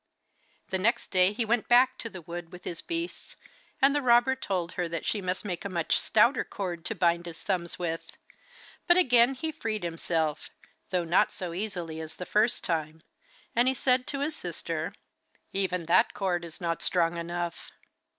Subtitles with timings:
[0.71, 3.35] The next day he went back to the wood with his beasts,
[3.79, 7.27] and the robber told her that she must take a much stouter cord to bind
[7.27, 8.17] his thumbs with.
[8.87, 10.49] But again he freed himself,
[10.89, 13.03] though not so easily as the first time,
[13.55, 14.95] and he said to his sister:
[15.53, 17.69] 'Even that cord is not strong enough.